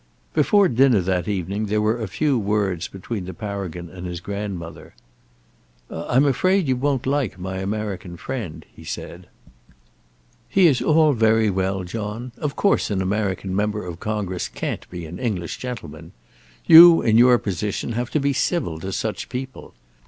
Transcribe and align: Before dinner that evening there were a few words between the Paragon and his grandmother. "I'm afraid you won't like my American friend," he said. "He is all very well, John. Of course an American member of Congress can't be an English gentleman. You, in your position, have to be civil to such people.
Before 0.33 0.67
dinner 0.67 0.99
that 1.01 1.27
evening 1.27 1.67
there 1.67 1.79
were 1.79 2.01
a 2.01 2.07
few 2.07 2.39
words 2.39 2.87
between 2.87 3.25
the 3.25 3.35
Paragon 3.35 3.87
and 3.87 4.07
his 4.07 4.19
grandmother. 4.19 4.95
"I'm 5.91 6.25
afraid 6.25 6.67
you 6.67 6.75
won't 6.75 7.05
like 7.05 7.37
my 7.37 7.57
American 7.57 8.17
friend," 8.17 8.65
he 8.73 8.83
said. 8.83 9.27
"He 10.49 10.65
is 10.65 10.81
all 10.81 11.13
very 11.13 11.51
well, 11.51 11.83
John. 11.83 12.31
Of 12.39 12.55
course 12.55 12.89
an 12.89 12.99
American 13.03 13.55
member 13.55 13.85
of 13.85 13.99
Congress 13.99 14.47
can't 14.47 14.89
be 14.89 15.05
an 15.05 15.19
English 15.19 15.57
gentleman. 15.59 16.13
You, 16.65 17.03
in 17.03 17.19
your 17.19 17.37
position, 17.37 17.91
have 17.91 18.09
to 18.09 18.19
be 18.19 18.33
civil 18.33 18.79
to 18.79 18.91
such 18.91 19.29
people. 19.29 19.75